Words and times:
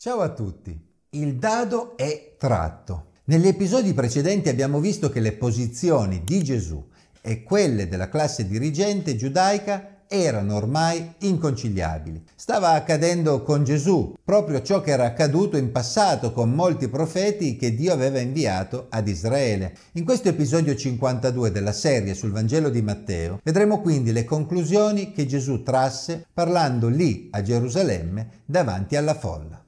Ciao 0.00 0.20
a 0.20 0.28
tutti. 0.28 0.80
Il 1.10 1.38
dado 1.38 1.96
è 1.96 2.36
tratto. 2.38 3.06
Negli 3.24 3.48
episodi 3.48 3.94
precedenti 3.94 4.48
abbiamo 4.48 4.78
visto 4.78 5.10
che 5.10 5.18
le 5.18 5.32
posizioni 5.32 6.22
di 6.22 6.40
Gesù 6.44 6.80
e 7.20 7.42
quelle 7.42 7.88
della 7.88 8.08
classe 8.08 8.46
dirigente 8.46 9.16
giudaica 9.16 10.04
erano 10.06 10.54
ormai 10.54 11.14
inconciliabili. 11.18 12.22
Stava 12.36 12.74
accadendo 12.74 13.42
con 13.42 13.64
Gesù 13.64 14.14
proprio 14.22 14.62
ciò 14.62 14.80
che 14.82 14.92
era 14.92 15.04
accaduto 15.04 15.56
in 15.56 15.72
passato 15.72 16.32
con 16.32 16.52
molti 16.52 16.86
profeti 16.86 17.56
che 17.56 17.74
Dio 17.74 17.92
aveva 17.92 18.20
inviato 18.20 18.86
ad 18.90 19.08
Israele. 19.08 19.74
In 19.94 20.04
questo 20.04 20.28
episodio 20.28 20.76
52 20.76 21.50
della 21.50 21.72
serie 21.72 22.14
sul 22.14 22.30
Vangelo 22.30 22.70
di 22.70 22.82
Matteo 22.82 23.40
vedremo 23.42 23.80
quindi 23.80 24.12
le 24.12 24.24
conclusioni 24.24 25.10
che 25.10 25.26
Gesù 25.26 25.64
trasse 25.64 26.24
parlando 26.32 26.86
lì 26.86 27.26
a 27.32 27.42
Gerusalemme 27.42 28.42
davanti 28.44 28.94
alla 28.94 29.14
folla. 29.14 29.66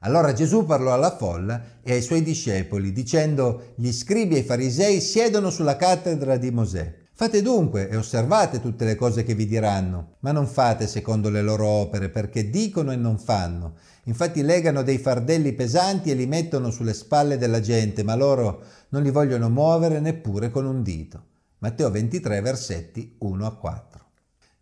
Allora 0.00 0.32
Gesù 0.32 0.64
parlò 0.64 0.92
alla 0.92 1.16
folla 1.16 1.80
e 1.82 1.92
ai 1.92 2.02
suoi 2.02 2.22
discepoli 2.22 2.92
dicendo 2.92 3.72
gli 3.74 3.90
scribi 3.92 4.36
e 4.36 4.38
i 4.40 4.44
farisei 4.44 5.00
siedono 5.00 5.50
sulla 5.50 5.76
cattedra 5.76 6.36
di 6.36 6.50
Mosè. 6.52 7.06
Fate 7.12 7.42
dunque 7.42 7.88
e 7.88 7.96
osservate 7.96 8.60
tutte 8.60 8.84
le 8.84 8.94
cose 8.94 9.24
che 9.24 9.34
vi 9.34 9.44
diranno, 9.44 10.18
ma 10.20 10.30
non 10.30 10.46
fate 10.46 10.86
secondo 10.86 11.30
le 11.30 11.42
loro 11.42 11.66
opere, 11.66 12.10
perché 12.10 12.48
dicono 12.48 12.92
e 12.92 12.96
non 12.96 13.18
fanno. 13.18 13.74
Infatti 14.04 14.40
legano 14.42 14.84
dei 14.84 14.98
fardelli 14.98 15.52
pesanti 15.52 16.12
e 16.12 16.14
li 16.14 16.26
mettono 16.26 16.70
sulle 16.70 16.94
spalle 16.94 17.36
della 17.36 17.58
gente, 17.58 18.04
ma 18.04 18.14
loro 18.14 18.62
non 18.90 19.02
li 19.02 19.10
vogliono 19.10 19.50
muovere 19.50 19.98
neppure 19.98 20.52
con 20.52 20.64
un 20.64 20.84
dito. 20.84 21.24
Matteo 21.58 21.90
23, 21.90 22.40
versetti 22.40 23.16
1 23.18 23.46
a 23.46 23.56
4. 23.56 24.07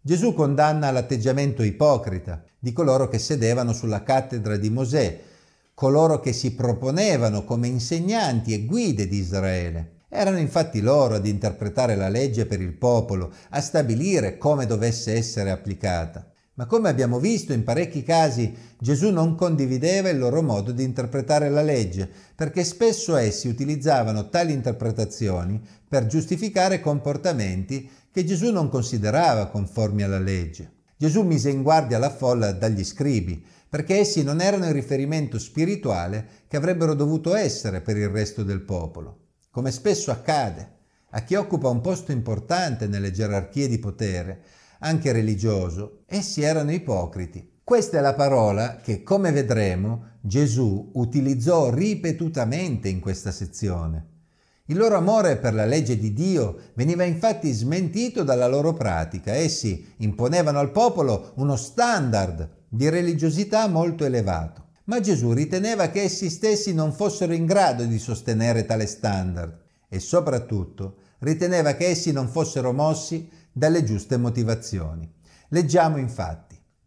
Gesù 0.07 0.35
condanna 0.35 0.93
l'atteggiamento 0.93 1.65
ipocrita 1.65 2.45
di 2.61 2.73
coloro 2.73 3.09
che 3.09 3.19
sedevano 3.19 3.73
sulla 3.73 4.05
cattedra 4.05 4.57
di 4.57 4.71
Mosè, 4.71 5.21
coloro 5.75 6.21
che 6.21 6.33
si 6.33 6.55
proponevano 6.55 7.43
come 7.43 7.67
insegnanti 7.67 8.55
e 8.55 8.67
guide 8.67 9.09
di 9.09 9.17
Israele. 9.17 10.05
Erano 10.09 10.39
infatti 10.39 10.81
loro 10.81 11.17
ad 11.17 11.27
interpretare 11.27 11.97
la 11.97 12.09
legge 12.09 12.47
per 12.47 12.61
il 12.61 12.75
popolo, 12.75 13.33
a 13.51 13.61
stabilire 13.61 14.39
come 14.39 14.65
dovesse 14.65 15.13
essere 15.13 15.51
applicata. 15.51 16.25
Ma 16.55 16.67
come 16.67 16.89
abbiamo 16.89 17.19
visto 17.19 17.53
in 17.53 17.65
parecchi 17.65 18.05
casi, 18.05 18.55
Gesù 18.79 19.11
non 19.11 19.35
condivideva 19.35 20.09
il 20.09 20.19
loro 20.19 20.41
modo 20.41 20.71
di 20.71 20.85
interpretare 20.85 21.51
la 21.51 21.63
legge, 21.63 22.09
perché 22.37 22.63
spesso 22.63 23.17
essi 23.17 23.49
utilizzavano 23.49 24.29
tali 24.29 24.53
interpretazioni 24.53 25.61
per 25.89 26.07
giustificare 26.07 26.81
comportamenti 26.81 27.91
che 28.17 28.25
Gesù 28.25 28.51
non 28.51 28.71
considerava 28.71 29.49
conformi 29.49 30.03
alla 30.03 30.19
legge. 30.19 30.85
Gesù 30.97 31.21
mise 31.21 31.51
in 31.51 31.63
guardia 31.63 31.99
la 31.99 32.09
folla 32.09 32.53
dagli 32.53 32.83
scribi, 32.83 33.45
perché 33.69 33.99
essi 33.99 34.23
non 34.23 34.41
erano 34.41 34.65
il 34.65 34.73
riferimento 34.73 35.39
spirituale 35.39 36.27
che 36.49 36.57
avrebbero 36.57 36.95
dovuto 36.95 37.35
essere 37.35 37.83
per 37.83 37.99
il 37.99 38.09
resto 38.09 38.43
del 38.43 38.63
popolo, 38.63 39.25
come 39.51 39.71
spesso 39.71 40.11
accade 40.11 40.77
a 41.11 41.25
chi 41.25 41.35
occupa 41.35 41.69
un 41.69 41.83
posto 41.83 42.11
importante 42.11 42.87
nelle 42.87 43.11
gerarchie 43.11 43.69
di 43.69 43.79
potere, 43.79 44.45
anche 44.79 45.13
religioso, 45.13 46.05
essi 46.07 46.41
erano 46.41 46.73
ipocriti. 46.73 47.61
Questa 47.63 47.99
è 47.99 48.01
la 48.01 48.15
parola 48.15 48.77
che, 48.77 49.03
come 49.03 49.31
vedremo, 49.31 50.13
Gesù 50.23 50.91
utilizzò 50.95 51.69
ripetutamente 51.69 52.89
in 52.89 53.01
questa 53.01 53.31
sezione. 53.31 54.16
Il 54.69 54.77
loro 54.77 54.97
amore 54.97 55.37
per 55.37 55.55
la 55.55 55.65
legge 55.65 55.97
di 55.97 56.13
Dio 56.13 56.57
veniva 56.75 57.05
infatti 57.05 57.53
smentito 57.53 58.25
dalla 58.25 58.49
loro 58.49 58.73
pratica. 58.73 59.33
Essi 59.33 59.95
imponevano 59.99 60.59
al 60.59 60.73
popolo 60.73 61.33
uno 61.37 61.55
standard 61.55 62.49
di 62.69 62.89
religiosità 62.89 63.69
molto 63.69 64.05
elevato. 64.05 64.65
Ma 64.85 65.01
Gesù 65.01 65.33
riteneva 65.33 65.89
che 65.89 66.03
essi 66.03 66.31
stessi 66.31 66.73
non 66.73 66.93
fossero 66.93 67.33
in 67.33 67.45
grado 67.45 67.85
di 67.85 67.99
sostenere 67.99 68.65
tale 68.67 68.87
standard 68.87 69.57
e 69.89 70.01
soprattutto 70.01 70.97
riteneva 71.19 71.75
che 71.75 71.87
essi 71.87 72.13
non 72.13 72.29
fossero 72.29 72.73
mossi 72.73 73.29
dalle 73.53 73.85
giuste 73.85 74.17
motivazioni. 74.17 75.09
Leggiamo 75.49 75.97
infatti 75.97 76.46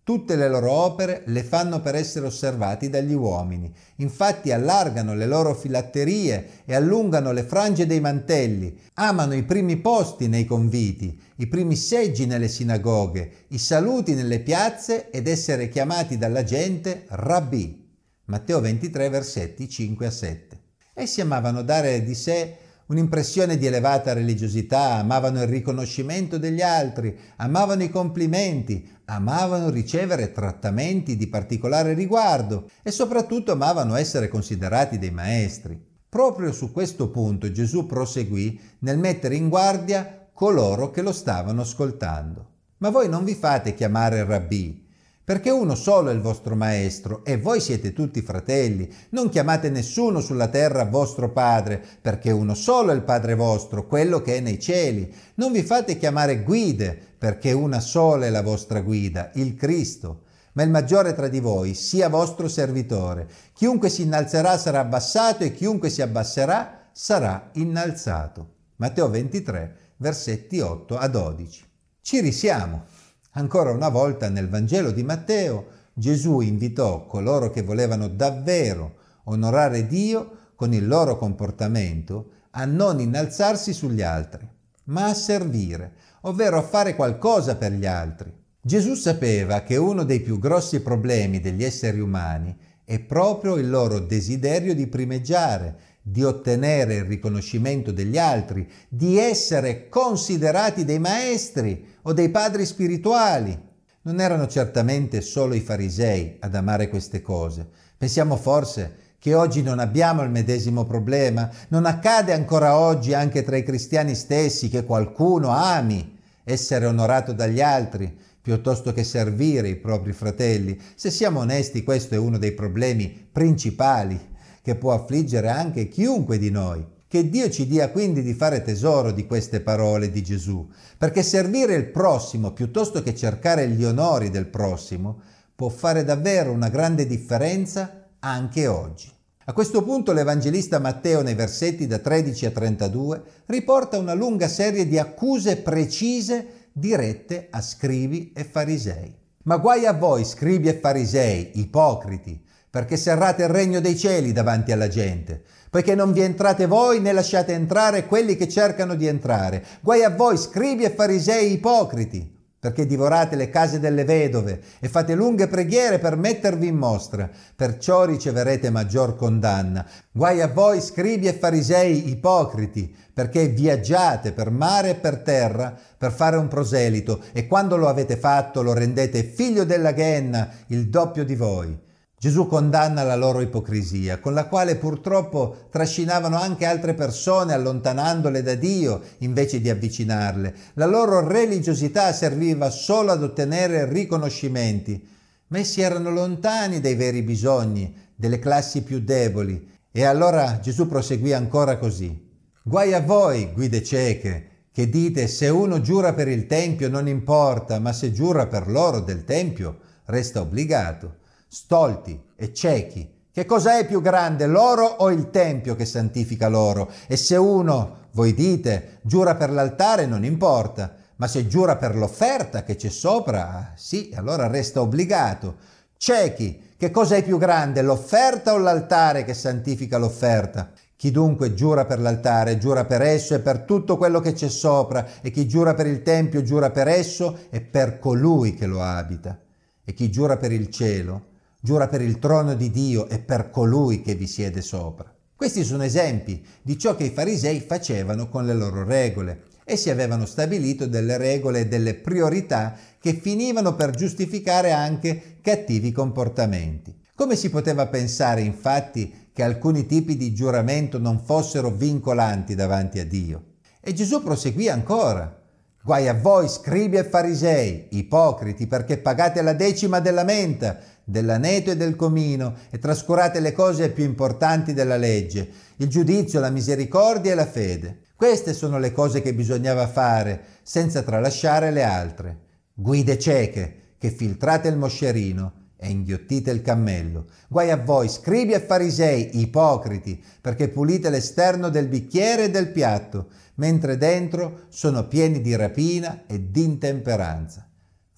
Tutte 0.09 0.35
le 0.35 0.49
loro 0.49 0.71
opere 0.71 1.21
le 1.27 1.43
fanno 1.43 1.81
per 1.81 1.93
essere 1.93 2.25
osservati 2.25 2.89
dagli 2.89 3.13
uomini. 3.13 3.71
Infatti 3.97 4.51
allargano 4.51 5.13
le 5.13 5.27
loro 5.27 5.53
filatterie 5.53 6.63
e 6.65 6.73
allungano 6.73 7.31
le 7.31 7.43
frange 7.43 7.85
dei 7.85 7.99
mantelli. 7.99 8.75
Amano 8.95 9.35
i 9.35 9.43
primi 9.43 9.77
posti 9.77 10.27
nei 10.27 10.45
conviti, 10.45 11.15
i 11.35 11.45
primi 11.45 11.75
seggi 11.75 12.25
nelle 12.25 12.47
sinagoghe, 12.47 13.45
i 13.49 13.59
saluti 13.59 14.15
nelle 14.15 14.39
piazze 14.39 15.11
ed 15.11 15.27
essere 15.27 15.69
chiamati 15.69 16.17
dalla 16.17 16.43
gente 16.43 17.03
rabbì. 17.09 17.87
Matteo 18.25 18.61
23 18.61 19.09
versetti 19.09 19.69
5 19.69 20.07
a 20.07 20.11
7. 20.11 20.59
Essi 20.95 21.21
amavano 21.21 21.61
dare 21.61 22.03
di 22.03 22.15
sé 22.15 22.57
un'impressione 22.89 23.57
di 23.57 23.67
elevata 23.67 24.13
religiosità, 24.13 24.95
amavano 24.95 25.41
il 25.41 25.47
riconoscimento 25.47 26.37
degli 26.37 26.61
altri, 26.61 27.15
amavano 27.37 27.83
i 27.83 27.89
complimenti, 27.89 28.87
amavano 29.05 29.69
ricevere 29.69 30.31
trattamenti 30.31 31.15
di 31.15 31.27
particolare 31.27 31.93
riguardo 31.93 32.69
e 32.81 32.91
soprattutto 32.91 33.51
amavano 33.51 33.95
essere 33.95 34.27
considerati 34.27 34.97
dei 34.97 35.11
maestri. 35.11 35.79
Proprio 36.09 36.51
su 36.51 36.71
questo 36.71 37.09
punto 37.09 37.51
Gesù 37.51 37.85
proseguì 37.85 38.59
nel 38.79 38.97
mettere 38.97 39.35
in 39.35 39.49
guardia 39.49 40.27
coloro 40.33 40.89
che 40.89 41.03
lo 41.03 41.11
stavano 41.11 41.61
ascoltando. 41.61 42.47
Ma 42.77 42.89
voi 42.89 43.07
non 43.07 43.23
vi 43.23 43.35
fate 43.35 43.75
chiamare 43.75 44.23
rabbì, 44.23 44.87
perché 45.29 45.51
uno 45.51 45.75
solo 45.75 46.09
è 46.09 46.13
il 46.13 46.21
vostro 46.21 46.55
maestro 46.55 47.23
e 47.23 47.37
voi 47.37 47.61
siete 47.61 47.93
tutti 47.93 48.19
fratelli. 48.23 48.91
Non 49.09 49.29
chiamate 49.29 49.69
nessuno 49.69 50.21
sulla 50.21 50.47
terra 50.47 50.85
vostro 50.85 51.31
padre, 51.31 51.85
perché 52.01 52.31
uno 52.31 52.55
solo 52.55 52.89
è 52.89 52.95
il 52.95 53.03
Padre 53.03 53.35
vostro, 53.35 53.85
quello 53.85 54.23
che 54.23 54.37
è 54.37 54.39
nei 54.39 54.59
cieli. 54.59 55.13
Non 55.35 55.51
vi 55.51 55.61
fate 55.61 55.99
chiamare 55.99 56.41
guide, 56.41 56.99
perché 57.15 57.51
una 57.51 57.79
sola 57.79 58.25
è 58.25 58.31
la 58.31 58.41
vostra 58.41 58.81
guida, 58.81 59.29
il 59.35 59.53
Cristo. 59.53 60.23
Ma 60.53 60.63
il 60.63 60.71
maggiore 60.71 61.13
tra 61.13 61.27
di 61.27 61.39
voi 61.39 61.75
sia 61.75 62.09
vostro 62.09 62.47
servitore. 62.47 63.27
Chiunque 63.53 63.89
si 63.89 64.01
innalzerà 64.01 64.57
sarà 64.57 64.79
abbassato 64.79 65.43
e 65.43 65.53
chiunque 65.53 65.91
si 65.91 66.01
abbasserà 66.01 66.89
sarà 66.91 67.51
innalzato. 67.53 68.53
Matteo 68.77 69.07
23, 69.07 69.75
versetti 69.97 70.59
8 70.59 70.97
a 70.97 71.07
12. 71.07 71.65
Ci 72.01 72.19
risiamo. 72.19 72.97
Ancora 73.39 73.71
una 73.71 73.87
volta 73.87 74.27
nel 74.27 74.49
Vangelo 74.49 74.91
di 74.91 75.01
Matteo 75.01 75.67
Gesù 75.93 76.41
invitò 76.41 77.05
coloro 77.05 77.49
che 77.51 77.61
volevano 77.61 78.09
davvero 78.09 78.95
onorare 79.23 79.87
Dio 79.87 80.49
con 80.55 80.73
il 80.73 80.85
loro 80.85 81.15
comportamento 81.17 82.31
a 82.51 82.65
non 82.65 82.99
innalzarsi 82.99 83.71
sugli 83.71 84.01
altri, 84.01 84.45
ma 84.85 85.05
a 85.05 85.13
servire, 85.13 85.93
ovvero 86.23 86.57
a 86.57 86.63
fare 86.63 86.97
qualcosa 86.97 87.55
per 87.55 87.71
gli 87.71 87.85
altri. 87.85 88.29
Gesù 88.59 88.93
sapeva 88.95 89.61
che 89.61 89.77
uno 89.77 90.03
dei 90.03 90.19
più 90.19 90.37
grossi 90.37 90.81
problemi 90.81 91.39
degli 91.39 91.63
esseri 91.63 92.01
umani 92.01 92.53
è 92.83 92.99
proprio 92.99 93.55
il 93.55 93.69
loro 93.69 93.99
desiderio 93.99 94.75
di 94.75 94.87
primeggiare, 94.87 95.77
di 96.11 96.23
ottenere 96.23 96.95
il 96.95 97.03
riconoscimento 97.03 97.91
degli 97.91 98.17
altri, 98.17 98.67
di 98.87 99.17
essere 99.19 99.89
considerati 99.89 100.83
dei 100.83 100.97
maestri 100.97 101.85
o 102.03 102.13
dei 102.13 102.29
padri 102.29 102.65
spirituali. 102.65 103.57
Non 104.01 104.19
erano 104.19 104.47
certamente 104.47 105.21
solo 105.21 105.53
i 105.53 105.59
farisei 105.59 106.37
ad 106.39 106.55
amare 106.55 106.89
queste 106.89 107.21
cose. 107.21 107.67
Pensiamo 107.95 108.37
forse 108.37 109.07
che 109.19 109.35
oggi 109.35 109.61
non 109.61 109.77
abbiamo 109.77 110.23
il 110.23 110.31
medesimo 110.31 110.85
problema? 110.85 111.49
Non 111.67 111.85
accade 111.85 112.33
ancora 112.33 112.77
oggi 112.77 113.13
anche 113.13 113.43
tra 113.43 113.57
i 113.57 113.63
cristiani 113.63 114.15
stessi 114.15 114.69
che 114.69 114.85
qualcuno 114.85 115.49
ami 115.49 116.17
essere 116.43 116.85
onorato 116.85 117.33
dagli 117.33 117.61
altri 117.61 118.17
piuttosto 118.41 118.93
che 118.93 119.03
servire 119.03 119.67
i 119.67 119.75
propri 119.75 120.13
fratelli? 120.13 120.79
Se 120.95 121.11
siamo 121.11 121.41
onesti, 121.41 121.83
questo 121.83 122.15
è 122.15 122.17
uno 122.17 122.39
dei 122.39 122.53
problemi 122.53 123.27
principali 123.31 124.37
che 124.69 124.75
può 124.75 124.93
affliggere 124.93 125.49
anche 125.49 125.87
chiunque 125.87 126.37
di 126.37 126.51
noi. 126.51 126.85
Che 127.07 127.27
Dio 127.27 127.49
ci 127.49 127.65
dia 127.65 127.89
quindi 127.89 128.21
di 128.21 128.35
fare 128.35 128.61
tesoro 128.61 129.11
di 129.11 129.25
queste 129.25 129.61
parole 129.61 130.11
di 130.11 130.21
Gesù, 130.21 130.69
perché 130.95 131.23
servire 131.23 131.73
il 131.73 131.87
prossimo 131.87 132.51
piuttosto 132.51 133.01
che 133.01 133.15
cercare 133.15 133.67
gli 133.67 133.83
onori 133.83 134.29
del 134.29 134.45
prossimo 134.45 135.21
può 135.55 135.69
fare 135.69 136.03
davvero 136.03 136.51
una 136.51 136.69
grande 136.69 137.07
differenza 137.07 138.09
anche 138.19 138.67
oggi. 138.67 139.11
A 139.45 139.53
questo 139.53 139.81
punto 139.81 140.13
l'Evangelista 140.13 140.77
Matteo 140.77 141.23
nei 141.23 141.33
versetti 141.33 141.87
da 141.87 141.97
13 141.97 142.45
a 142.45 142.51
32 142.51 143.23
riporta 143.47 143.97
una 143.97 144.13
lunga 144.13 144.47
serie 144.47 144.87
di 144.87 144.99
accuse 144.99 145.57
precise 145.57 146.67
dirette 146.71 147.47
a 147.49 147.59
scribi 147.59 148.31
e 148.35 148.43
farisei. 148.43 149.15
Ma 149.45 149.57
guai 149.57 149.87
a 149.87 149.93
voi, 149.93 150.23
scribi 150.23 150.67
e 150.67 150.75
farisei, 150.75 151.53
ipocriti, 151.55 152.39
perché 152.69 152.97
serrate 152.97 153.43
il 153.43 153.49
regno 153.49 153.79
dei 153.79 153.97
cieli 153.97 154.31
davanti 154.31 154.71
alla 154.71 154.87
gente, 154.87 155.41
poiché 155.69 155.95
non 155.95 156.11
vi 156.11 156.21
entrate 156.21 156.67
voi 156.67 156.99
né 156.99 157.11
lasciate 157.11 157.53
entrare 157.53 158.05
quelli 158.05 158.35
che 158.35 158.47
cercano 158.47 158.95
di 158.95 159.07
entrare. 159.07 159.63
Guai 159.81 160.03
a 160.03 160.09
voi, 160.09 160.37
scribi 160.37 160.83
e 160.83 160.91
farisei 160.91 161.51
ipocriti, 161.53 162.37
perché 162.59 162.85
divorate 162.85 163.37
le 163.37 163.49
case 163.49 163.79
delle 163.79 164.03
vedove 164.03 164.59
e 164.79 164.89
fate 164.89 165.15
lunghe 165.15 165.47
preghiere 165.47 165.97
per 165.97 166.17
mettervi 166.17 166.67
in 166.67 166.75
mostra, 166.75 167.29
perciò 167.55 168.03
riceverete 168.03 168.69
maggior 168.69 169.15
condanna. 169.15 169.85
Guai 170.11 170.41
a 170.41 170.47
voi, 170.47 170.81
scribi 170.81 171.27
e 171.27 171.33
farisei 171.33 172.09
ipocriti, 172.09 172.93
perché 173.13 173.47
viaggiate 173.47 174.33
per 174.33 174.51
mare 174.51 174.91
e 174.91 174.95
per 174.95 175.19
terra 175.19 175.73
per 175.97 176.11
fare 176.11 176.35
un 176.35 176.49
proselito, 176.49 177.21
e 177.31 177.47
quando 177.47 177.77
lo 177.77 177.87
avete 177.87 178.17
fatto 178.17 178.61
lo 178.61 178.73
rendete 178.73 179.23
figlio 179.23 179.63
della 179.63 179.91
ghenna, 179.91 180.49
il 180.67 180.89
doppio 180.89 181.23
di 181.23 181.35
voi. 181.35 181.87
Gesù 182.19 182.47
condanna 182.47 183.03
la 183.03 183.15
loro 183.15 183.39
ipocrisia, 183.39 184.19
con 184.19 184.33
la 184.33 184.47
quale 184.47 184.75
purtroppo 184.75 185.67
trascinavano 185.69 186.37
anche 186.37 186.65
altre 186.65 186.93
persone 186.93 187.53
allontanandole 187.53 188.43
da 188.43 188.55
Dio 188.55 188.99
invece 189.19 189.61
di 189.61 189.69
avvicinarle. 189.69 190.53
La 190.73 190.85
loro 190.85 191.25
religiosità 191.25 192.11
serviva 192.11 192.69
solo 192.71 193.11
ad 193.11 193.23
ottenere 193.23 193.87
riconoscimenti, 193.87 195.01
ma 195.47 195.59
essi 195.59 195.79
erano 195.79 196.11
lontani 196.11 196.81
dai 196.81 196.95
veri 196.95 197.21
bisogni, 197.21 197.95
delle 198.13 198.39
classi 198.39 198.83
più 198.83 198.99
deboli. 198.99 199.77
E 199.89 200.03
allora 200.03 200.59
Gesù 200.59 200.89
proseguì 200.89 201.31
ancora 201.31 201.77
così. 201.77 202.27
Guai 202.61 202.93
a 202.93 202.99
voi, 202.99 203.53
guide 203.53 203.81
cieche, 203.81 204.47
che 204.73 204.89
dite 204.89 205.29
se 205.29 205.47
uno 205.47 205.79
giura 205.79 206.11
per 206.11 206.27
il 206.27 206.47
Tempio 206.47 206.89
non 206.89 207.07
importa, 207.07 207.79
ma 207.79 207.93
se 207.93 208.11
giura 208.11 208.45
per 208.47 208.67
l'oro 208.67 208.99
del 208.99 209.23
Tempio 209.23 209.79
resta 210.03 210.41
obbligato 210.41 211.18
stolti 211.49 212.21
e 212.35 212.53
ciechi. 212.53 213.17
Che 213.31 213.45
cosa 213.45 213.77
è 213.77 213.85
più 213.85 214.01
grande, 214.01 214.45
l'oro 214.45 214.85
o 214.85 215.09
il 215.11 215.31
tempio 215.31 215.75
che 215.75 215.85
santifica 215.85 216.47
l'oro? 216.47 216.91
E 217.07 217.17
se 217.17 217.35
uno, 217.35 218.07
voi 218.11 218.33
dite, 218.33 218.99
giura 219.01 219.35
per 219.35 219.49
l'altare, 219.49 220.05
non 220.05 220.23
importa, 220.23 220.95
ma 221.15 221.27
se 221.27 221.47
giura 221.47 221.75
per 221.75 221.95
l'offerta 221.95 222.63
che 222.63 222.75
c'è 222.75 222.89
sopra, 222.89 223.73
sì, 223.75 224.11
allora 224.15 224.47
resta 224.47 224.81
obbligato. 224.81 225.55
Ciechi, 225.97 226.73
che 226.77 226.91
cosa 226.91 227.15
è 227.15 227.23
più 227.23 227.37
grande, 227.37 227.81
l'offerta 227.81 228.53
o 228.53 228.57
l'altare 228.57 229.23
che 229.23 229.33
santifica 229.33 229.97
l'offerta? 229.97 230.71
Chi 230.95 231.11
dunque 231.11 231.53
giura 231.53 231.85
per 231.85 231.99
l'altare, 231.99 232.57
giura 232.57 232.85
per 232.85 233.01
esso 233.01 233.33
e 233.35 233.39
per 233.39 233.59
tutto 233.59 233.97
quello 233.97 234.19
che 234.19 234.33
c'è 234.33 234.49
sopra, 234.49 235.05
e 235.21 235.31
chi 235.31 235.47
giura 235.47 235.73
per 235.73 235.87
il 235.87 236.03
tempio, 236.03 236.43
giura 236.43 236.71
per 236.71 236.87
esso 236.87 237.37
e 237.49 237.61
per 237.61 237.99
colui 237.99 238.53
che 238.53 238.65
lo 238.65 238.81
abita. 238.81 239.39
E 239.83 239.93
chi 239.93 240.11
giura 240.11 240.35
per 240.37 240.51
il 240.51 240.69
cielo, 240.69 241.28
giura 241.59 241.87
per 241.87 242.01
il 242.01 242.19
trono 242.19 242.55
di 242.55 242.71
Dio 242.71 243.07
e 243.09 243.19
per 243.19 243.49
colui 243.49 244.01
che 244.01 244.15
vi 244.15 244.27
siede 244.27 244.61
sopra. 244.61 245.13
Questi 245.35 245.63
sono 245.63 245.83
esempi 245.83 246.45
di 246.61 246.77
ciò 246.77 246.95
che 246.95 247.05
i 247.05 247.11
farisei 247.11 247.61
facevano 247.61 248.27
con 248.29 248.45
le 248.45 248.53
loro 248.53 248.83
regole. 248.83 249.43
Essi 249.63 249.89
avevano 249.89 250.25
stabilito 250.25 250.85
delle 250.85 251.17
regole 251.17 251.61
e 251.61 251.67
delle 251.67 251.93
priorità 251.95 252.75
che 252.99 253.13
finivano 253.13 253.75
per 253.75 253.91
giustificare 253.91 254.71
anche 254.71 255.37
cattivi 255.41 255.91
comportamenti. 255.91 256.97
Come 257.15 257.35
si 257.35 257.49
poteva 257.49 257.87
pensare 257.87 258.41
infatti 258.41 259.29
che 259.33 259.43
alcuni 259.43 259.85
tipi 259.85 260.17
di 260.17 260.33
giuramento 260.33 260.97
non 260.97 261.19
fossero 261.19 261.69
vincolanti 261.69 262.55
davanti 262.55 262.99
a 262.99 263.05
Dio? 263.05 263.43
E 263.81 263.93
Gesù 263.93 264.21
proseguì 264.21 264.67
ancora. 264.67 265.37
Guai 265.81 266.09
a 266.09 266.13
voi, 266.13 266.49
scribi 266.49 266.97
e 266.97 267.05
farisei, 267.05 267.87
ipocriti, 267.91 268.67
perché 268.67 268.97
pagate 268.97 269.41
la 269.41 269.53
decima 269.53 270.01
della 270.01 270.25
menta, 270.25 270.77
dell'aneto 271.09 271.71
e 271.71 271.75
del 271.75 271.95
comino 271.95 272.55
e 272.69 272.77
trascurate 272.77 273.39
le 273.39 273.51
cose 273.51 273.89
più 273.89 274.03
importanti 274.03 274.73
della 274.73 274.97
legge, 274.97 275.49
il 275.77 275.87
giudizio, 275.87 276.39
la 276.39 276.49
misericordia 276.49 277.31
e 277.31 277.35
la 277.35 277.45
fede. 277.45 278.01
Queste 278.15 278.53
sono 278.53 278.79
le 278.79 278.91
cose 278.91 279.21
che 279.21 279.33
bisognava 279.33 279.87
fare, 279.87 280.43
senza 280.61 281.01
tralasciare 281.01 281.71
le 281.71 281.83
altre. 281.83 282.37
Guide 282.73 283.17
cieche, 283.17 283.75
che 283.97 284.11
filtrate 284.11 284.67
il 284.67 284.77
moscerino 284.77 285.53
e 285.77 285.89
inghiottite 285.89 286.51
il 286.51 286.61
cammello. 286.61 287.27
Guai 287.47 287.71
a 287.71 287.77
voi, 287.77 288.09
scribi 288.09 288.51
e 288.51 288.59
farisei, 288.59 289.39
ipocriti, 289.39 290.21
perché 290.41 290.67
pulite 290.67 291.09
l'esterno 291.09 291.69
del 291.69 291.87
bicchiere 291.87 292.45
e 292.45 292.51
del 292.51 292.71
piatto, 292.71 293.27
mentre 293.55 293.97
dentro 293.97 294.65
sono 294.67 295.07
pieni 295.07 295.41
di 295.41 295.55
rapina 295.55 296.23
e 296.27 296.51
di 296.51 296.63
intemperanza. 296.63 297.68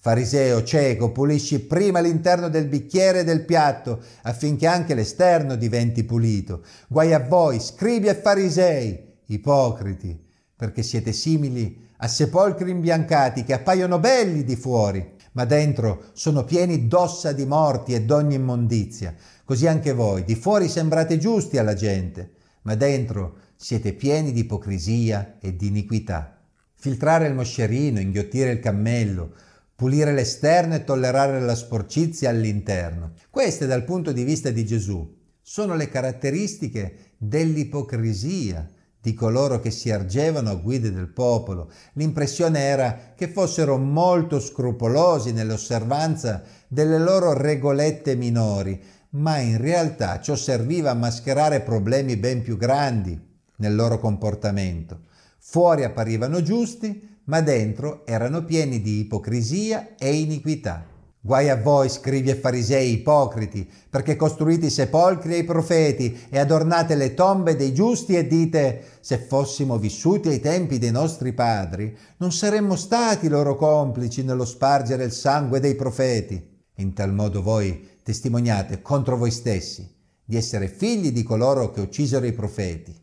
Fariseo 0.04 0.64
cieco, 0.64 1.12
pulisci 1.12 1.60
prima 1.60 2.00
l'interno 2.00 2.48
del 2.48 2.66
bicchiere 2.66 3.20
e 3.20 3.24
del 3.24 3.44
piatto 3.44 4.02
affinché 4.22 4.66
anche 4.66 4.96
l'esterno 4.96 5.54
diventi 5.54 6.02
pulito. 6.02 6.64
Guai 6.88 7.14
a 7.14 7.20
voi, 7.20 7.60
scribi 7.60 8.08
e 8.08 8.16
farisei, 8.16 8.98
ipocriti, 9.26 10.20
perché 10.56 10.82
siete 10.82 11.12
simili 11.12 11.90
a 11.98 12.08
sepolcri 12.08 12.72
imbiancati 12.72 13.44
che 13.44 13.52
appaiono 13.52 14.00
belli 14.00 14.42
di 14.42 14.56
fuori, 14.56 15.08
ma 15.34 15.44
dentro 15.44 16.06
sono 16.14 16.42
pieni 16.42 16.88
d'ossa 16.88 17.30
di 17.30 17.46
morti 17.46 17.94
e 17.94 18.02
d'ogni 18.02 18.34
immondizia. 18.34 19.14
Così 19.44 19.68
anche 19.68 19.92
voi, 19.92 20.24
di 20.24 20.34
fuori 20.34 20.66
sembrate 20.66 21.16
giusti 21.16 21.58
alla 21.58 21.74
gente, 21.74 22.32
ma 22.62 22.74
dentro 22.74 23.36
siete 23.54 23.92
pieni 23.92 24.32
di 24.32 24.40
ipocrisia 24.40 25.36
e 25.40 25.54
di 25.54 25.68
iniquità. 25.68 26.40
Filtrare 26.74 27.28
il 27.28 27.34
moscerino, 27.34 28.00
inghiottire 28.00 28.50
il 28.50 28.58
cammello, 28.58 29.50
pulire 29.82 30.12
l'esterno 30.12 30.76
e 30.76 30.84
tollerare 30.84 31.40
la 31.40 31.56
sporcizia 31.56 32.30
all'interno. 32.30 33.14
Queste 33.30 33.66
dal 33.66 33.82
punto 33.82 34.12
di 34.12 34.22
vista 34.22 34.50
di 34.50 34.64
Gesù 34.64 35.12
sono 35.42 35.74
le 35.74 35.88
caratteristiche 35.88 37.14
dell'ipocrisia 37.16 38.70
di 39.00 39.12
coloro 39.12 39.58
che 39.58 39.72
si 39.72 39.88
ergevano 39.88 40.50
a 40.50 40.54
guide 40.54 40.92
del 40.92 41.08
popolo. 41.08 41.68
L'impressione 41.94 42.60
era 42.60 43.12
che 43.16 43.26
fossero 43.26 43.76
molto 43.76 44.38
scrupolosi 44.38 45.32
nell'osservanza 45.32 46.44
delle 46.68 47.00
loro 47.00 47.32
regolette 47.32 48.14
minori, 48.14 48.80
ma 49.10 49.38
in 49.38 49.58
realtà 49.58 50.20
ciò 50.20 50.36
serviva 50.36 50.90
a 50.90 50.94
mascherare 50.94 51.60
problemi 51.60 52.16
ben 52.16 52.42
più 52.42 52.56
grandi 52.56 53.20
nel 53.56 53.74
loro 53.74 53.98
comportamento. 53.98 55.00
Fuori 55.40 55.82
apparivano 55.82 56.40
giusti, 56.40 57.11
ma 57.24 57.40
dentro 57.40 58.04
erano 58.06 58.44
pieni 58.44 58.80
di 58.80 59.00
ipocrisia 59.00 59.94
e 59.96 60.14
iniquità. 60.14 60.86
Guai 61.24 61.50
a 61.50 61.56
voi, 61.56 61.88
scrivi 61.88 62.30
e 62.30 62.34
farisei 62.34 62.94
ipocriti, 62.94 63.68
perché 63.88 64.16
costruite 64.16 64.66
i 64.66 64.70
sepolcri 64.70 65.34
ai 65.34 65.44
profeti 65.44 66.26
e 66.28 66.38
adornate 66.40 66.96
le 66.96 67.14
tombe 67.14 67.54
dei 67.54 67.72
giusti 67.72 68.16
e 68.16 68.26
dite, 68.26 68.82
se 69.00 69.18
fossimo 69.18 69.78
vissuti 69.78 70.30
ai 70.30 70.40
tempi 70.40 70.78
dei 70.78 70.90
nostri 70.90 71.32
padri, 71.32 71.96
non 72.16 72.32
saremmo 72.32 72.74
stati 72.74 73.28
loro 73.28 73.54
complici 73.54 74.24
nello 74.24 74.44
spargere 74.44 75.04
il 75.04 75.12
sangue 75.12 75.60
dei 75.60 75.76
profeti. 75.76 76.44
In 76.76 76.92
tal 76.92 77.12
modo 77.12 77.40
voi 77.40 77.88
testimoniate 78.02 78.82
contro 78.82 79.16
voi 79.16 79.30
stessi 79.30 79.88
di 80.24 80.36
essere 80.36 80.66
figli 80.66 81.12
di 81.12 81.22
coloro 81.22 81.70
che 81.70 81.82
uccisero 81.82 82.26
i 82.26 82.32
profeti 82.32 83.01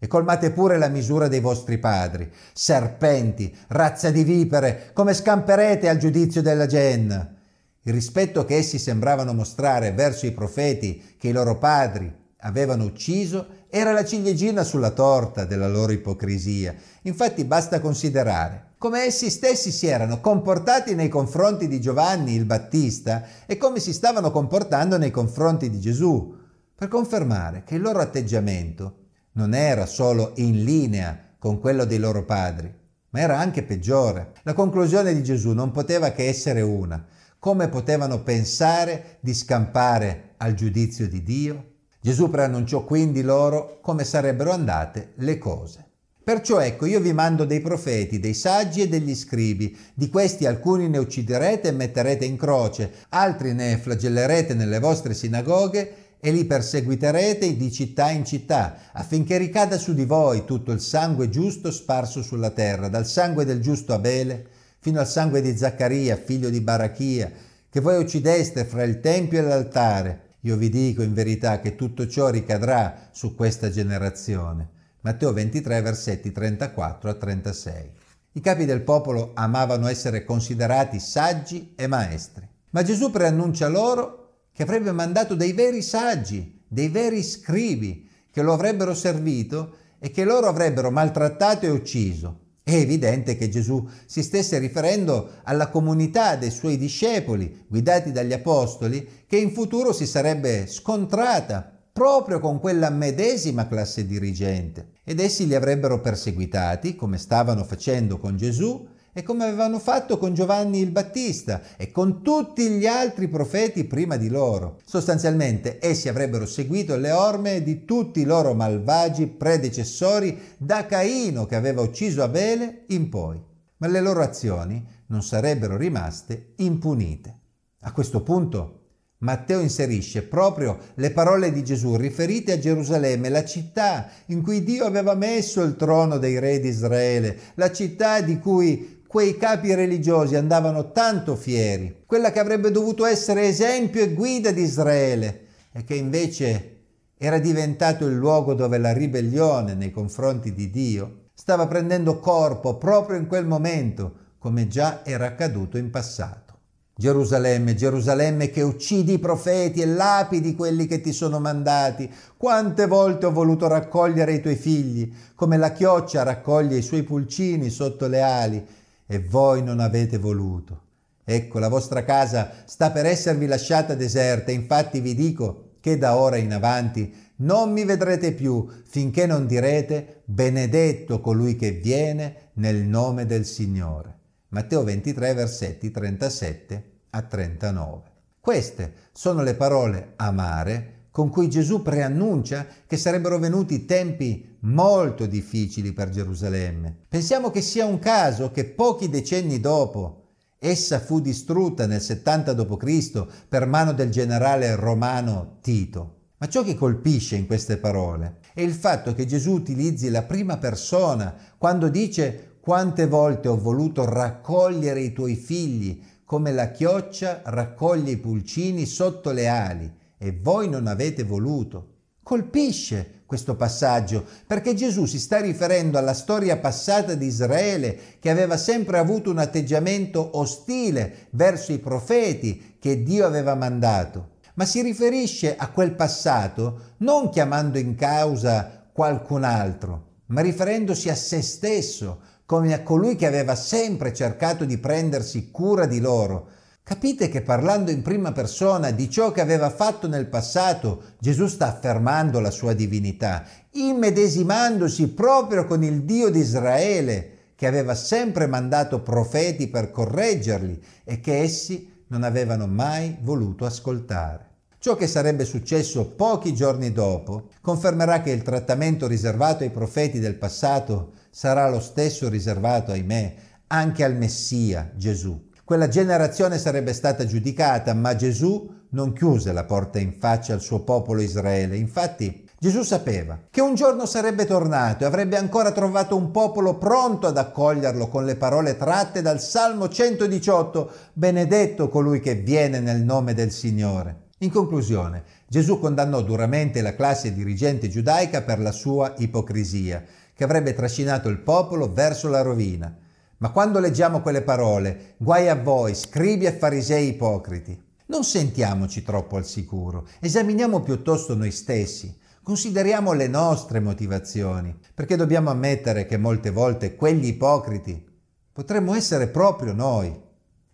e 0.00 0.08
colmate 0.08 0.50
pure 0.50 0.78
la 0.78 0.88
misura 0.88 1.28
dei 1.28 1.38
vostri 1.38 1.78
padri. 1.78 2.28
Serpenti, 2.52 3.56
razza 3.68 4.10
di 4.10 4.24
vipere, 4.24 4.90
come 4.92 5.14
scamperete 5.14 5.88
al 5.88 5.98
giudizio 5.98 6.42
della 6.42 6.66
genna? 6.66 7.36
Il 7.82 7.92
rispetto 7.92 8.44
che 8.44 8.56
essi 8.56 8.78
sembravano 8.78 9.32
mostrare 9.32 9.92
verso 9.92 10.26
i 10.26 10.32
profeti 10.32 11.14
che 11.16 11.28
i 11.28 11.32
loro 11.32 11.58
padri 11.58 12.12
avevano 12.38 12.84
ucciso 12.84 13.46
era 13.68 13.92
la 13.92 14.04
ciliegina 14.04 14.64
sulla 14.64 14.90
torta 14.90 15.44
della 15.44 15.68
loro 15.68 15.92
ipocrisia. 15.92 16.74
Infatti 17.02 17.44
basta 17.44 17.78
considerare 17.78 18.68
come 18.80 19.00
essi 19.00 19.28
stessi 19.28 19.72
si 19.72 19.88
erano 19.88 20.22
comportati 20.22 20.94
nei 20.94 21.10
confronti 21.10 21.68
di 21.68 21.82
Giovanni 21.82 22.32
il 22.32 22.46
Battista 22.46 23.24
e 23.44 23.58
come 23.58 23.78
si 23.78 23.92
stavano 23.92 24.30
comportando 24.30 24.96
nei 24.96 25.10
confronti 25.10 25.68
di 25.68 25.78
Gesù, 25.78 26.34
per 26.74 26.88
confermare 26.88 27.62
che 27.62 27.74
il 27.74 27.82
loro 27.82 28.00
atteggiamento 28.00 28.99
non 29.32 29.54
era 29.54 29.86
solo 29.86 30.32
in 30.36 30.64
linea 30.64 31.34
con 31.38 31.60
quello 31.60 31.84
dei 31.84 31.98
loro 31.98 32.24
padri, 32.24 32.72
ma 33.10 33.20
era 33.20 33.38
anche 33.38 33.62
peggiore. 33.62 34.32
La 34.42 34.52
conclusione 34.52 35.14
di 35.14 35.22
Gesù 35.22 35.52
non 35.52 35.70
poteva 35.70 36.10
che 36.10 36.26
essere 36.26 36.60
una. 36.60 37.04
Come 37.38 37.68
potevano 37.68 38.22
pensare 38.22 39.18
di 39.20 39.32
scampare 39.32 40.34
al 40.38 40.54
giudizio 40.54 41.08
di 41.08 41.22
Dio? 41.22 41.64
Gesù 42.00 42.30
preannunciò 42.30 42.84
quindi 42.84 43.22
loro 43.22 43.78
come 43.80 44.04
sarebbero 44.04 44.52
andate 44.52 45.12
le 45.16 45.38
cose. 45.38 45.84
Perciò 46.22 46.60
ecco, 46.60 46.86
io 46.86 47.00
vi 47.00 47.12
mando 47.12 47.44
dei 47.44 47.60
profeti, 47.60 48.20
dei 48.20 48.34
saggi 48.34 48.82
e 48.82 48.88
degli 48.88 49.14
scribi. 49.14 49.76
Di 49.94 50.08
questi 50.08 50.46
alcuni 50.46 50.88
ne 50.88 50.98
ucciderete 50.98 51.68
e 51.68 51.72
metterete 51.72 52.24
in 52.24 52.36
croce, 52.36 52.92
altri 53.08 53.52
ne 53.52 53.78
flagellerete 53.78 54.54
nelle 54.54 54.78
vostre 54.78 55.14
sinagoghe 55.14 55.99
e 56.20 56.30
li 56.30 56.44
perseguiterete 56.44 57.56
di 57.56 57.72
città 57.72 58.10
in 58.10 58.26
città, 58.26 58.90
affinché 58.92 59.38
ricada 59.38 59.78
su 59.78 59.94
di 59.94 60.04
voi 60.04 60.44
tutto 60.44 60.70
il 60.70 60.80
sangue 60.80 61.30
giusto 61.30 61.70
sparso 61.70 62.22
sulla 62.22 62.50
terra, 62.50 62.88
dal 62.88 63.06
sangue 63.06 63.46
del 63.46 63.60
giusto 63.60 63.94
Abele 63.94 64.46
fino 64.78 65.00
al 65.00 65.08
sangue 65.08 65.40
di 65.40 65.56
Zaccaria, 65.56 66.16
figlio 66.16 66.50
di 66.50 66.60
Barachia, 66.60 67.30
che 67.70 67.80
voi 67.80 67.98
uccideste 67.98 68.64
fra 68.64 68.82
il 68.82 69.00
Tempio 69.00 69.38
e 69.38 69.42
l'altare. 69.42 70.20
Io 70.40 70.56
vi 70.56 70.68
dico 70.68 71.02
in 71.02 71.14
verità 71.14 71.60
che 71.60 71.74
tutto 71.74 72.06
ciò 72.06 72.28
ricadrà 72.28 73.08
su 73.12 73.34
questa 73.34 73.70
generazione. 73.70 74.68
Matteo 75.02 75.32
23, 75.32 75.80
versetti 75.80 76.32
34 76.32 77.10
a 77.10 77.14
36. 77.14 77.90
I 78.32 78.40
capi 78.40 78.64
del 78.64 78.82
popolo 78.82 79.32
amavano 79.34 79.88
essere 79.88 80.24
considerati 80.24 80.98
saggi 80.98 81.72
e 81.76 81.86
maestri, 81.86 82.46
ma 82.70 82.82
Gesù 82.82 83.10
preannuncia 83.10 83.68
loro 83.68 84.19
che 84.60 84.66
avrebbe 84.66 84.92
mandato 84.92 85.34
dei 85.34 85.54
veri 85.54 85.80
saggi, 85.80 86.60
dei 86.68 86.88
veri 86.88 87.22
scribi, 87.22 88.06
che 88.30 88.42
lo 88.42 88.52
avrebbero 88.52 88.92
servito 88.92 89.74
e 89.98 90.10
che 90.10 90.22
loro 90.22 90.48
avrebbero 90.48 90.90
maltrattato 90.90 91.64
e 91.64 91.70
ucciso. 91.70 92.40
È 92.62 92.74
evidente 92.74 93.38
che 93.38 93.48
Gesù 93.48 93.88
si 94.04 94.22
stesse 94.22 94.58
riferendo 94.58 95.30
alla 95.44 95.68
comunità 95.68 96.36
dei 96.36 96.50
suoi 96.50 96.76
discepoli, 96.76 97.64
guidati 97.68 98.12
dagli 98.12 98.34
apostoli, 98.34 99.24
che 99.26 99.38
in 99.38 99.50
futuro 99.50 99.94
si 99.94 100.04
sarebbe 100.04 100.66
scontrata 100.66 101.80
proprio 101.90 102.38
con 102.38 102.60
quella 102.60 102.90
medesima 102.90 103.66
classe 103.66 104.06
dirigente 104.06 104.90
ed 105.04 105.20
essi 105.20 105.46
li 105.46 105.54
avrebbero 105.54 106.02
perseguitati 106.02 106.96
come 106.96 107.16
stavano 107.16 107.64
facendo 107.64 108.18
con 108.18 108.36
Gesù 108.36 108.86
e 109.12 109.22
come 109.22 109.44
avevano 109.44 109.78
fatto 109.78 110.18
con 110.18 110.34
Giovanni 110.34 110.80
il 110.80 110.90
Battista 110.90 111.62
e 111.76 111.90
con 111.90 112.22
tutti 112.22 112.68
gli 112.70 112.86
altri 112.86 113.28
profeti 113.28 113.84
prima 113.84 114.16
di 114.16 114.28
loro. 114.28 114.78
Sostanzialmente 114.84 115.78
essi 115.80 116.08
avrebbero 116.08 116.46
seguito 116.46 116.96
le 116.96 117.10
orme 117.10 117.62
di 117.62 117.84
tutti 117.84 118.20
i 118.20 118.24
loro 118.24 118.54
malvagi 118.54 119.26
predecessori 119.26 120.38
da 120.56 120.86
Caino 120.86 121.46
che 121.46 121.56
aveva 121.56 121.82
ucciso 121.82 122.22
Abele 122.22 122.84
in 122.88 123.08
poi, 123.08 123.42
ma 123.78 123.86
le 123.88 124.00
loro 124.00 124.22
azioni 124.22 124.84
non 125.06 125.22
sarebbero 125.22 125.76
rimaste 125.76 126.52
impunite. 126.56 127.38
A 127.80 127.92
questo 127.92 128.22
punto 128.22 128.80
Matteo 129.20 129.60
inserisce 129.60 130.22
proprio 130.22 130.78
le 130.94 131.10
parole 131.10 131.52
di 131.52 131.62
Gesù 131.62 131.96
riferite 131.96 132.52
a 132.52 132.58
Gerusalemme, 132.58 133.28
la 133.28 133.44
città 133.44 134.08
in 134.26 134.42
cui 134.42 134.64
Dio 134.64 134.86
aveva 134.86 135.14
messo 135.14 135.62
il 135.62 135.76
trono 135.76 136.16
dei 136.16 136.38
re 136.38 136.58
di 136.58 136.68
Israele, 136.68 137.38
la 137.54 137.70
città 137.70 138.22
di 138.22 138.38
cui 138.38 138.99
quei 139.10 139.36
capi 139.36 139.74
religiosi 139.74 140.36
andavano 140.36 140.92
tanto 140.92 141.34
fieri, 141.34 142.04
quella 142.06 142.30
che 142.30 142.38
avrebbe 142.38 142.70
dovuto 142.70 143.04
essere 143.04 143.48
esempio 143.48 144.00
e 144.02 144.12
guida 144.14 144.52
di 144.52 144.62
Israele 144.62 145.46
e 145.72 145.82
che 145.82 145.96
invece 145.96 146.76
era 147.18 147.40
diventato 147.40 148.06
il 148.06 148.14
luogo 148.14 148.54
dove 148.54 148.78
la 148.78 148.92
ribellione 148.92 149.74
nei 149.74 149.90
confronti 149.90 150.54
di 150.54 150.70
Dio 150.70 151.22
stava 151.34 151.66
prendendo 151.66 152.20
corpo 152.20 152.78
proprio 152.78 153.18
in 153.18 153.26
quel 153.26 153.48
momento, 153.48 154.12
come 154.38 154.68
già 154.68 155.04
era 155.04 155.26
accaduto 155.26 155.76
in 155.76 155.90
passato. 155.90 156.50
Gerusalemme, 156.94 157.74
Gerusalemme 157.74 158.50
che 158.50 158.62
uccidi 158.62 159.14
i 159.14 159.18
profeti 159.18 159.80
e 159.80 159.86
lapidi 159.86 160.54
quelli 160.54 160.86
che 160.86 161.00
ti 161.00 161.12
sono 161.12 161.40
mandati. 161.40 162.08
Quante 162.36 162.86
volte 162.86 163.24
ho 163.26 163.32
voluto 163.32 163.66
raccogliere 163.66 164.34
i 164.34 164.40
tuoi 164.40 164.54
figli, 164.54 165.10
come 165.34 165.56
la 165.56 165.72
chioccia 165.72 166.22
raccoglie 166.22 166.76
i 166.76 166.82
suoi 166.82 167.02
pulcini 167.02 167.70
sotto 167.70 168.06
le 168.06 168.20
ali, 168.20 168.66
e 169.10 169.18
voi 169.18 169.60
non 169.60 169.80
avete 169.80 170.18
voluto. 170.18 170.82
Ecco, 171.24 171.58
la 171.58 171.66
vostra 171.66 172.04
casa 172.04 172.62
sta 172.64 172.92
per 172.92 173.06
esservi 173.06 173.46
lasciata 173.46 173.96
deserta, 173.96 174.52
infatti 174.52 175.00
vi 175.00 175.16
dico 175.16 175.72
che 175.80 175.98
da 175.98 176.14
ora 176.14 176.36
in 176.36 176.52
avanti 176.52 177.12
non 177.38 177.72
mi 177.72 177.84
vedrete 177.84 178.32
più 178.32 178.68
finché 178.84 179.26
non 179.26 179.48
direte 179.48 180.22
benedetto 180.26 181.20
colui 181.20 181.56
che 181.56 181.72
viene 181.72 182.50
nel 182.54 182.84
nome 182.84 183.26
del 183.26 183.46
Signore. 183.46 184.16
Matteo 184.50 184.84
23 184.84 185.34
versetti 185.34 185.90
37 185.90 186.90
a 187.10 187.22
39. 187.22 188.02
Queste 188.38 188.92
sono 189.10 189.42
le 189.42 189.54
parole 189.56 190.12
amare 190.14 190.98
con 191.20 191.28
cui 191.28 191.50
Gesù 191.50 191.82
preannuncia 191.82 192.66
che 192.86 192.96
sarebbero 192.96 193.38
venuti 193.38 193.84
tempi 193.84 194.56
molto 194.60 195.26
difficili 195.26 195.92
per 195.92 196.08
Gerusalemme. 196.08 196.96
Pensiamo 197.10 197.50
che 197.50 197.60
sia 197.60 197.84
un 197.84 197.98
caso 197.98 198.50
che 198.50 198.64
pochi 198.64 199.10
decenni 199.10 199.60
dopo 199.60 200.28
essa 200.58 200.98
fu 200.98 201.20
distrutta 201.20 201.86
nel 201.86 202.00
70 202.00 202.54
d.C. 202.54 203.26
per 203.46 203.66
mano 203.66 203.92
del 203.92 204.08
generale 204.08 204.74
romano 204.76 205.58
Tito. 205.60 206.14
Ma 206.38 206.48
ciò 206.48 206.62
che 206.62 206.74
colpisce 206.74 207.36
in 207.36 207.46
queste 207.46 207.76
parole 207.76 208.38
è 208.54 208.62
il 208.62 208.72
fatto 208.72 209.12
che 209.12 209.26
Gesù 209.26 209.52
utilizzi 209.52 210.08
la 210.08 210.22
prima 210.22 210.56
persona 210.56 211.34
quando 211.58 211.90
dice 211.90 212.56
quante 212.62 213.06
volte 213.06 213.48
ho 213.48 213.60
voluto 213.60 214.06
raccogliere 214.06 215.00
i 215.02 215.12
tuoi 215.12 215.34
figli 215.34 216.02
come 216.24 216.50
la 216.50 216.70
chioccia 216.70 217.42
raccoglie 217.44 218.12
i 218.12 218.16
pulcini 218.16 218.86
sotto 218.86 219.32
le 219.32 219.48
ali 219.48 219.98
e 220.22 220.38
voi 220.38 220.68
non 220.68 220.86
avete 220.86 221.24
voluto. 221.24 221.94
Colpisce 222.22 223.22
questo 223.24 223.56
passaggio 223.56 224.24
perché 224.46 224.74
Gesù 224.74 225.06
si 225.06 225.18
sta 225.18 225.40
riferendo 225.40 225.96
alla 225.96 226.12
storia 226.12 226.58
passata 226.58 227.14
di 227.14 227.24
Israele 227.24 227.98
che 228.18 228.28
aveva 228.28 228.58
sempre 228.58 228.98
avuto 228.98 229.30
un 229.30 229.38
atteggiamento 229.38 230.36
ostile 230.36 231.28
verso 231.30 231.72
i 231.72 231.78
profeti 231.78 232.76
che 232.78 233.02
Dio 233.02 233.24
aveva 233.24 233.54
mandato, 233.54 234.32
ma 234.54 234.66
si 234.66 234.82
riferisce 234.82 235.56
a 235.56 235.70
quel 235.70 235.94
passato 235.94 236.94
non 236.98 237.30
chiamando 237.30 237.78
in 237.78 237.94
causa 237.94 238.88
qualcun 238.92 239.42
altro, 239.42 240.08
ma 240.26 240.42
riferendosi 240.42 241.08
a 241.08 241.14
se 241.14 241.40
stesso, 241.40 242.20
come 242.44 242.74
a 242.74 242.82
colui 242.82 243.16
che 243.16 243.26
aveva 243.26 243.54
sempre 243.54 244.12
cercato 244.12 244.66
di 244.66 244.76
prendersi 244.76 245.50
cura 245.50 245.86
di 245.86 246.00
loro. 246.00 246.48
Capite 246.90 247.28
che 247.28 247.42
parlando 247.42 247.92
in 247.92 248.02
prima 248.02 248.32
persona 248.32 248.90
di 248.90 249.08
ciò 249.08 249.30
che 249.30 249.40
aveva 249.40 249.70
fatto 249.70 250.08
nel 250.08 250.26
passato, 250.26 251.04
Gesù 251.20 251.46
sta 251.46 251.68
affermando 251.68 252.40
la 252.40 252.50
sua 252.50 252.72
divinità, 252.72 253.44
immedesimandosi 253.70 255.06
proprio 255.10 255.66
con 255.66 255.84
il 255.84 256.02
Dio 256.02 256.30
di 256.30 256.40
Israele, 256.40 257.52
che 257.54 257.68
aveva 257.68 257.94
sempre 257.94 258.48
mandato 258.48 259.02
profeti 259.02 259.68
per 259.68 259.92
correggerli 259.92 260.82
e 261.04 261.20
che 261.20 261.38
essi 261.38 262.04
non 262.08 262.24
avevano 262.24 262.66
mai 262.66 263.16
voluto 263.20 263.66
ascoltare. 263.66 264.48
Ciò 264.80 264.96
che 264.96 265.06
sarebbe 265.06 265.44
successo 265.44 266.06
pochi 266.06 266.52
giorni 266.52 266.90
dopo 266.90 267.50
confermerà 267.60 268.20
che 268.20 268.32
il 268.32 268.42
trattamento 268.42 269.06
riservato 269.06 269.62
ai 269.62 269.70
profeti 269.70 270.18
del 270.18 270.34
passato 270.34 271.12
sarà 271.30 271.70
lo 271.70 271.78
stesso 271.78 272.28
riservato, 272.28 272.90
ahimè, 272.90 273.34
anche 273.68 274.02
al 274.02 274.16
Messia, 274.16 274.90
Gesù. 274.96 275.49
Quella 275.70 275.86
generazione 275.86 276.58
sarebbe 276.58 276.92
stata 276.92 277.24
giudicata, 277.24 277.94
ma 277.94 278.16
Gesù 278.16 278.68
non 278.88 279.12
chiuse 279.12 279.52
la 279.52 279.62
porta 279.62 280.00
in 280.00 280.14
faccia 280.18 280.52
al 280.52 280.60
suo 280.60 280.80
popolo 280.80 281.20
Israele. 281.20 281.76
Infatti, 281.76 282.44
Gesù 282.58 282.82
sapeva 282.82 283.38
che 283.48 283.60
un 283.60 283.76
giorno 283.76 284.04
sarebbe 284.04 284.46
tornato 284.46 285.04
e 285.04 285.06
avrebbe 285.06 285.36
ancora 285.36 285.70
trovato 285.70 286.16
un 286.16 286.32
popolo 286.32 286.76
pronto 286.76 287.28
ad 287.28 287.36
accoglierlo 287.36 288.08
con 288.08 288.24
le 288.24 288.34
parole 288.34 288.76
tratte 288.76 289.22
dal 289.22 289.40
Salmo 289.40 289.88
118, 289.88 290.90
benedetto 291.12 291.88
colui 291.88 292.18
che 292.18 292.34
viene 292.34 292.80
nel 292.80 293.04
nome 293.04 293.32
del 293.32 293.52
Signore. 293.52 294.22
In 294.38 294.50
conclusione, 294.50 295.22
Gesù 295.46 295.78
condannò 295.78 296.20
duramente 296.22 296.82
la 296.82 296.96
classe 296.96 297.32
dirigente 297.32 297.88
giudaica 297.88 298.42
per 298.42 298.58
la 298.58 298.72
sua 298.72 299.14
ipocrisia 299.18 300.02
che 300.34 300.42
avrebbe 300.42 300.74
trascinato 300.74 301.28
il 301.28 301.38
popolo 301.38 301.92
verso 301.92 302.28
la 302.28 302.42
rovina. 302.42 302.92
Ma 303.40 303.50
quando 303.50 303.78
leggiamo 303.78 304.20
quelle 304.20 304.42
parole, 304.42 305.14
guai 305.16 305.48
a 305.48 305.54
voi, 305.54 305.94
scribi 305.94 306.44
e 306.44 306.52
farisei 306.52 307.08
ipocriti, 307.08 307.88
non 308.06 308.22
sentiamoci 308.22 309.02
troppo 309.02 309.36
al 309.36 309.46
sicuro, 309.46 310.06
esaminiamo 310.20 310.80
piuttosto 310.80 311.34
noi 311.34 311.50
stessi, 311.50 312.14
consideriamo 312.42 313.12
le 313.14 313.28
nostre 313.28 313.80
motivazioni, 313.80 314.78
perché 314.94 315.16
dobbiamo 315.16 315.48
ammettere 315.48 316.04
che 316.04 316.18
molte 316.18 316.50
volte 316.50 316.96
quegli 316.96 317.28
ipocriti 317.28 318.06
potremmo 318.52 318.94
essere 318.94 319.28
proprio 319.28 319.72
noi. 319.72 320.14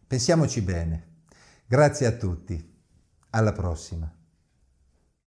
Pensiamoci 0.04 0.60
bene. 0.60 1.06
Grazie 1.68 2.06
a 2.06 2.12
tutti. 2.12 2.74
Alla 3.30 3.52
prossima. 3.52 4.12